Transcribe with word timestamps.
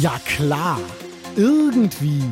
Ja 0.00 0.20
klar, 0.24 0.78
irgendwie 1.34 2.22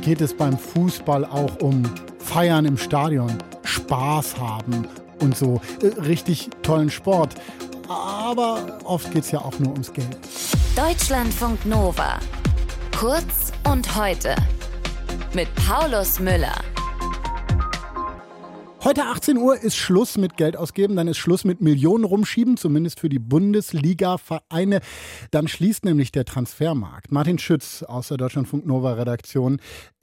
geht 0.00 0.20
es 0.20 0.36
beim 0.36 0.58
Fußball 0.58 1.24
auch 1.24 1.56
um 1.60 1.84
Feiern 2.18 2.64
im 2.64 2.76
Stadion, 2.76 3.38
Spaß 3.62 4.38
haben 4.38 4.88
und 5.20 5.36
so 5.36 5.60
äh, 5.82 6.00
richtig 6.00 6.50
tollen 6.62 6.90
Sport. 6.90 7.36
Aber 7.88 8.80
oft 8.82 9.12
geht 9.12 9.22
es 9.22 9.30
ja 9.30 9.38
auch 9.38 9.56
nur 9.60 9.70
ums 9.72 9.92
Geld. 9.92 10.18
Deutschlandfunk 10.74 11.64
Nova. 11.64 12.18
Kurz 12.98 13.52
und 13.70 13.94
heute. 13.94 14.34
Mit 15.32 15.48
Paulus 15.54 16.18
Müller. 16.18 16.56
Heute 18.84 19.04
18 19.04 19.36
Uhr 19.36 19.62
ist 19.62 19.76
Schluss 19.76 20.18
mit 20.18 20.36
Geld 20.36 20.56
ausgeben, 20.56 20.96
dann 20.96 21.06
ist 21.06 21.16
Schluss 21.16 21.44
mit 21.44 21.60
Millionen 21.60 22.02
rumschieben, 22.02 22.56
zumindest 22.56 22.98
für 22.98 23.08
die 23.08 23.20
Bundesliga-Vereine. 23.20 24.80
Dann 25.30 25.46
schließt 25.46 25.84
nämlich 25.84 26.10
der 26.10 26.24
Transfermarkt. 26.24 27.12
Martin 27.12 27.38
Schütz 27.38 27.84
aus 27.84 28.08
der 28.08 28.16
Deutschlandfunk 28.16 28.66
Nova 28.66 28.94
Redaktion. 28.94 29.60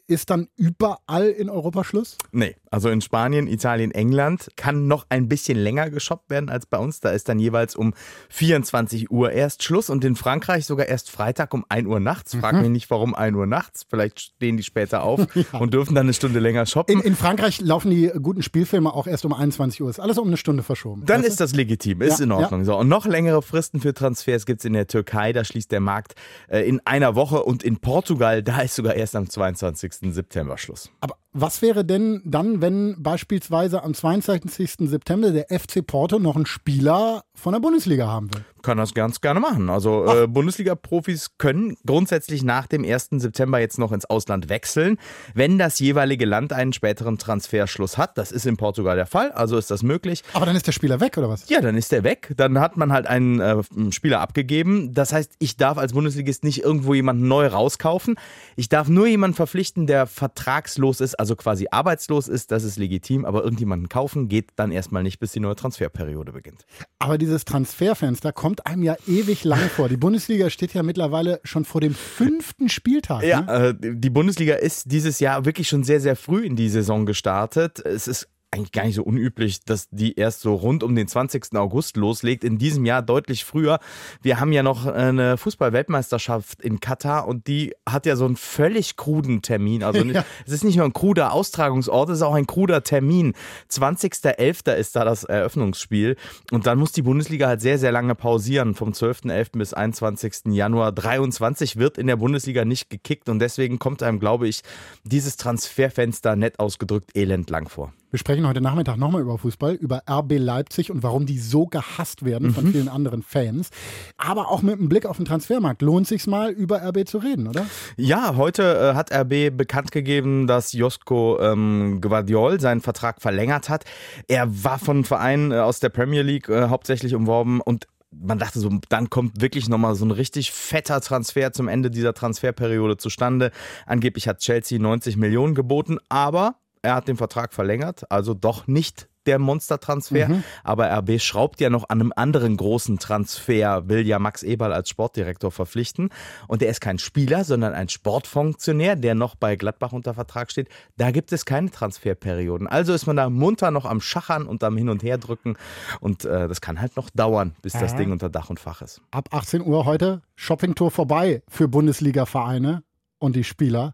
Ist 0.09 0.31
dann 0.31 0.47
überall 0.55 1.27
in 1.27 1.51
Europa 1.51 1.83
Schluss? 1.83 2.17
Nee, 2.31 2.55
also 2.71 2.89
in 2.89 2.99
Spanien, 2.99 3.45
Italien, 3.45 3.91
England 3.91 4.49
kann 4.55 4.87
noch 4.87 5.05
ein 5.09 5.27
bisschen 5.27 5.55
länger 5.55 5.91
geshoppt 5.91 6.31
werden 6.31 6.49
als 6.49 6.65
bei 6.65 6.79
uns. 6.79 6.99
Da 6.99 7.11
ist 7.11 7.29
dann 7.29 7.37
jeweils 7.37 7.75
um 7.75 7.93
24 8.29 9.11
Uhr 9.11 9.31
erst 9.31 9.61
Schluss 9.61 9.91
und 9.91 10.03
in 10.03 10.15
Frankreich 10.15 10.65
sogar 10.65 10.87
erst 10.87 11.11
Freitag 11.11 11.53
um 11.53 11.63
1 11.69 11.87
Uhr 11.87 11.99
nachts. 11.99 12.33
Frag 12.33 12.55
mhm. 12.55 12.61
mich 12.61 12.69
nicht, 12.71 12.89
warum 12.89 13.13
1 13.13 13.37
Uhr 13.37 13.45
nachts. 13.45 13.85
Vielleicht 13.87 14.19
stehen 14.19 14.57
die 14.57 14.63
später 14.63 15.03
auf 15.03 15.27
ja. 15.35 15.59
und 15.59 15.75
dürfen 15.75 15.93
dann 15.93 16.07
eine 16.07 16.13
Stunde 16.15 16.39
länger 16.39 16.65
shoppen. 16.65 16.91
In, 16.91 17.01
in, 17.01 17.15
Frankreich 17.15 17.61
laufen 17.61 17.91
die 17.91 18.11
guten 18.19 18.41
Spielfilme 18.41 18.91
auch 18.91 19.05
erst 19.05 19.25
um 19.25 19.33
21 19.33 19.83
Uhr. 19.83 19.91
Ist 19.91 19.99
alles 19.99 20.17
um 20.17 20.27
eine 20.27 20.37
Stunde 20.37 20.63
verschoben. 20.63 21.05
Dann 21.05 21.23
ist 21.23 21.39
das 21.39 21.53
legitim, 21.53 22.01
ist 22.01 22.17
ja, 22.17 22.25
in 22.25 22.31
Ordnung. 22.31 22.61
Ja. 22.61 22.65
So, 22.65 22.77
und 22.77 22.87
noch 22.87 23.05
längere 23.05 23.43
Fristen 23.43 23.79
für 23.79 23.93
Transfers 23.93 24.47
gibt 24.47 24.61
es 24.61 24.65
in 24.65 24.73
der 24.73 24.87
Türkei. 24.87 25.33
Da 25.33 25.43
schließt 25.43 25.71
der 25.71 25.81
Markt 25.81 26.15
äh, 26.47 26.67
in 26.67 26.81
einer 26.85 27.13
Woche 27.13 27.43
und 27.43 27.61
in 27.61 27.77
Portugal, 27.77 28.41
da 28.41 28.61
ist 28.61 28.73
sogar 28.73 28.95
erst 28.95 29.15
am 29.15 29.29
22. 29.29 29.98
September 30.01 30.57
Schluss. 30.57 30.89
Aber 31.01 31.17
was 31.31 31.61
wäre 31.61 31.85
denn 31.85 32.21
dann, 32.25 32.59
wenn 32.59 32.95
beispielsweise 33.03 33.83
am 33.83 33.93
22. 33.93 34.89
September 34.89 35.31
der 35.31 35.45
FC 35.49 35.85
Porto 35.85 36.17
noch 36.17 36.35
einen 36.35 36.47
Spieler 36.47 37.23
von 37.35 37.53
der 37.53 37.59
Bundesliga 37.59 38.07
haben 38.07 38.33
will? 38.33 38.43
Kann 38.63 38.77
das 38.77 38.93
ganz 38.93 39.21
gerne 39.21 39.39
machen. 39.39 39.69
Also 39.69 40.05
äh, 40.05 40.27
Bundesliga-Profis 40.27 41.37
können 41.37 41.77
grundsätzlich 41.85 42.43
nach 42.43 42.67
dem 42.67 42.83
1. 42.83 43.09
September 43.11 43.59
jetzt 43.59 43.77
noch 43.77 43.91
ins 43.91 44.05
Ausland 44.05 44.49
wechseln, 44.49 44.97
wenn 45.33 45.57
das 45.57 45.79
jeweilige 45.79 46.25
Land 46.25 46.51
einen 46.51 46.73
späteren 46.73 47.17
Transferschluss 47.17 47.97
hat. 47.97 48.17
Das 48.17 48.31
ist 48.31 48.45
in 48.45 48.57
Portugal 48.57 48.95
der 48.95 49.05
Fall, 49.05 49.31
also 49.31 49.57
ist 49.57 49.71
das 49.71 49.83
möglich. 49.83 50.23
Aber 50.33 50.45
dann 50.45 50.55
ist 50.55 50.67
der 50.67 50.73
Spieler 50.73 50.99
weg, 50.99 51.17
oder 51.17 51.29
was? 51.29 51.47
Ja, 51.47 51.61
dann 51.61 51.77
ist 51.77 51.91
der 51.91 52.03
weg. 52.03 52.33
Dann 52.35 52.59
hat 52.59 52.75
man 52.75 52.91
halt 52.91 53.07
einen 53.07 53.39
äh, 53.39 53.63
Spieler 53.91 54.19
abgegeben. 54.19 54.93
Das 54.93 55.13
heißt, 55.13 55.33
ich 55.39 55.55
darf 55.55 55.77
als 55.77 55.93
Bundesligist 55.93 56.43
nicht 56.43 56.63
irgendwo 56.63 56.93
jemanden 56.93 57.27
neu 57.27 57.47
rauskaufen. 57.47 58.15
Ich 58.57 58.67
darf 58.67 58.89
nur 58.89 59.07
jemanden 59.07 59.35
verpflichten, 59.35 59.87
der 59.87 60.07
vertragslos 60.07 60.99
ist, 60.99 61.18
also 61.19 61.35
quasi 61.35 61.67
arbeitslos 61.69 62.27
ist. 62.27 62.51
Das 62.51 62.63
ist 62.63 62.77
legitim, 62.77 63.25
aber 63.25 63.43
irgendjemanden 63.43 63.89
kaufen 63.89 64.29
geht 64.29 64.51
dann 64.55 64.71
erstmal 64.71 65.03
nicht, 65.03 65.19
bis 65.19 65.33
die 65.33 65.39
neue 65.39 65.55
Transferperiode 65.55 66.31
beginnt. 66.31 66.65
Aber 66.97 67.17
dieses 67.17 67.45
Transferfenster 67.45 68.31
kommt 68.31 68.65
einem 68.65 68.83
ja 68.83 68.95
ewig 69.05 69.43
lang 69.43 69.69
vor. 69.69 69.89
Die 69.89 69.97
Bundesliga 69.97 70.49
steht 70.49 70.73
ja 70.73 70.83
mittlerweile 70.83 71.41
schon 71.43 71.65
vor 71.65 71.81
dem 71.81 71.93
fünften 71.93 72.69
Spieltag. 72.69 73.23
Ja, 73.23 73.41
ne? 73.41 73.75
äh, 73.81 73.95
die 73.95 74.09
Bundesliga 74.09 74.55
ist 74.55 74.91
dieses 74.91 75.19
Jahr 75.19 75.45
wirklich 75.45 75.67
schon 75.67 75.83
sehr, 75.83 75.99
sehr 75.99 76.15
früh 76.15 76.45
in 76.45 76.55
die 76.55 76.69
Saison 76.69 77.05
gestartet. 77.05 77.79
Es 77.85 78.07
ist 78.07 78.29
eigentlich 78.51 78.71
gar 78.71 78.85
nicht 78.85 78.95
so 78.95 79.03
unüblich, 79.03 79.63
dass 79.63 79.87
die 79.91 80.15
erst 80.15 80.41
so 80.41 80.55
rund 80.55 80.83
um 80.83 80.95
den 80.95 81.07
20. 81.07 81.55
August 81.55 81.97
loslegt. 81.97 82.43
In 82.43 82.57
diesem 82.57 82.85
Jahr 82.85 83.01
deutlich 83.01 83.45
früher. 83.45 83.79
Wir 84.21 84.39
haben 84.39 84.51
ja 84.51 84.63
noch 84.63 84.87
eine 84.87 85.37
Fußball-Weltmeisterschaft 85.37 86.61
in 86.61 86.79
Katar 86.79 87.27
und 87.27 87.47
die 87.47 87.75
hat 87.87 88.05
ja 88.05 88.15
so 88.15 88.25
einen 88.25 88.35
völlig 88.35 88.95
kruden 88.95 89.41
Termin. 89.41 89.83
Also 89.83 90.03
ja. 90.03 90.25
es 90.47 90.53
ist 90.53 90.63
nicht 90.63 90.77
nur 90.77 90.85
ein 90.85 90.93
kruder 90.93 91.33
Austragungsort, 91.33 92.09
es 92.09 92.17
ist 92.17 92.21
auch 92.23 92.33
ein 92.33 92.47
kruder 92.47 92.83
Termin. 92.83 93.33
20.11. 93.71 94.73
ist 94.73 94.95
da 94.95 95.05
das 95.05 95.25
Eröffnungsspiel 95.25 96.15
und 96.51 96.65
dann 96.65 96.79
muss 96.79 96.91
die 96.91 97.03
Bundesliga 97.03 97.47
halt 97.47 97.61
sehr, 97.61 97.77
sehr 97.77 97.91
lange 97.91 98.15
pausieren. 98.15 98.73
Vom 98.73 98.91
12.11. 98.91 99.57
bis 99.57 99.73
21. 99.73 100.53
Januar 100.53 100.91
23 100.91 101.77
wird 101.77 101.99
in 101.99 102.07
der 102.07 102.15
Bundesliga 102.15 102.65
nicht 102.65 102.89
gekickt 102.89 103.29
und 103.29 103.39
deswegen 103.39 103.77
kommt 103.77 104.01
einem, 104.01 104.19
glaube 104.19 104.47
ich, 104.47 104.61
dieses 105.03 105.37
Transferfenster 105.37 106.35
nett 106.35 106.59
ausgedrückt 106.59 107.15
elend 107.15 107.49
lang 107.51 107.69
vor. 107.69 107.93
Wir 108.11 108.17
sprechen 108.17 108.47
heute 108.47 108.59
Nachmittag 108.59 108.97
nochmal 108.97 109.21
über 109.21 109.37
Fußball, 109.37 109.75
über 109.75 110.01
RB 110.09 110.39
Leipzig 110.39 110.89
und 110.89 111.03
warum 111.03 111.27
die 111.27 111.37
so 111.37 111.67
gehasst 111.67 112.25
werden 112.25 112.51
von 112.55 112.65
mhm. 112.65 112.71
vielen 112.71 112.87
anderen 112.87 113.21
Fans. 113.21 113.69
Aber 114.17 114.49
auch 114.49 114.63
mit 114.63 114.79
einem 114.79 114.89
Blick 114.89 115.05
auf 115.05 115.17
den 115.17 115.27
Transfermarkt 115.27 115.83
lohnt 115.83 116.07
sich 116.07 116.25
mal 116.25 116.49
über 116.49 116.81
RB 116.81 117.07
zu 117.07 117.19
reden, 117.19 117.47
oder? 117.47 117.67
Ja, 117.97 118.35
heute 118.35 118.63
äh, 118.63 118.95
hat 118.95 119.11
RB 119.13 119.55
bekannt 119.55 119.91
gegeben, 119.91 120.47
dass 120.47 120.73
Josko 120.73 121.39
ähm, 121.39 122.01
Guardiol 122.01 122.59
seinen 122.59 122.81
Vertrag 122.81 123.21
verlängert 123.21 123.69
hat. 123.69 123.85
Er 124.27 124.63
war 124.63 124.79
von 124.79 125.03
Vereinen 125.03 125.51
äh, 125.51 125.59
aus 125.59 125.79
der 125.79 125.89
Premier 125.89 126.23
League 126.23 126.49
äh, 126.49 126.69
hauptsächlich 126.69 127.13
umworben 127.13 127.61
und 127.61 127.87
man 128.11 128.39
dachte 128.39 128.59
so, 128.59 128.71
dann 128.89 129.11
kommt 129.11 129.39
wirklich 129.39 129.69
nochmal 129.69 129.93
so 129.93 130.03
ein 130.03 130.09
richtig 130.09 130.51
fetter 130.51 130.99
Transfer 130.99 131.53
zum 131.53 131.67
Ende 131.67 131.91
dieser 131.91 132.15
Transferperiode 132.15 132.97
zustande. 132.97 133.51
Angeblich 133.85 134.27
hat 134.27 134.39
Chelsea 134.39 134.79
90 134.79 135.15
Millionen 135.15 135.53
geboten, 135.53 135.99
aber 136.09 136.55
er 136.81 136.95
hat 136.95 137.07
den 137.07 137.17
Vertrag 137.17 137.53
verlängert, 137.53 138.09
also 138.09 138.33
doch 138.33 138.67
nicht 138.67 139.09
der 139.25 139.37
Monstertransfer. 139.37 140.29
Mhm. 140.29 140.43
Aber 140.63 140.89
RB 140.89 141.19
schraubt 141.21 141.61
ja 141.61 141.69
noch 141.69 141.89
an 141.89 141.99
einem 141.99 142.13
anderen 142.15 142.57
großen 142.57 142.97
Transfer, 142.97 143.87
will 143.87 144.07
ja 144.07 144.17
Max 144.17 144.41
Eberl 144.41 144.73
als 144.73 144.89
Sportdirektor 144.89 145.51
verpflichten. 145.51 146.09
Und 146.47 146.63
er 146.63 146.69
ist 146.69 146.81
kein 146.81 146.97
Spieler, 146.97 147.43
sondern 147.43 147.73
ein 147.73 147.89
Sportfunktionär, 147.89 148.95
der 148.95 149.13
noch 149.13 149.35
bei 149.35 149.55
Gladbach 149.55 149.91
unter 149.91 150.15
Vertrag 150.15 150.51
steht. 150.51 150.69
Da 150.97 151.11
gibt 151.11 151.31
es 151.31 151.45
keine 151.45 151.69
Transferperioden. 151.69 152.67
Also 152.67 152.93
ist 152.93 153.05
man 153.05 153.17
da 153.17 153.29
munter 153.29 153.69
noch 153.69 153.85
am 153.85 154.01
Schachern 154.01 154.47
und 154.47 154.63
am 154.63 154.75
Hin- 154.77 154.89
und 154.89 155.03
Herdrücken. 155.03 155.57
Und 155.99 156.25
äh, 156.25 156.47
das 156.47 156.59
kann 156.61 156.81
halt 156.81 156.95
noch 156.95 157.09
dauern, 157.11 157.55
bis 157.61 157.75
äh. 157.75 157.79
das 157.79 157.95
Ding 157.95 158.11
unter 158.11 158.29
Dach 158.29 158.49
und 158.49 158.59
Fach 158.59 158.81
ist. 158.81 159.01
Ab 159.11 159.29
18 159.31 159.61
Uhr 159.61 159.85
heute 159.85 160.21
Shoppingtour 160.35 160.89
vorbei 160.89 161.43
für 161.47 161.67
Bundesliga-Vereine 161.67 162.83
und 163.19 163.35
die 163.35 163.43
Spieler. 163.43 163.93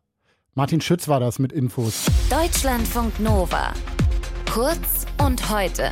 Martin 0.57 0.79
Schütz 0.79 1.09
war 1.09 1.19
das 1.19 1.37
mit 1.37 1.51
Infos. 1.51 2.05
Deutschlandfunk 2.29 3.19
Nova. 3.19 3.73
Kurz 4.49 5.05
und 5.21 5.49
heute. 5.49 5.89